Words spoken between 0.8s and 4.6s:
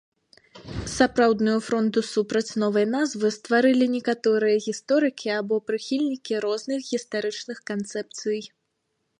Сапраўдную фронду супраць новай назвы стварылі некаторыя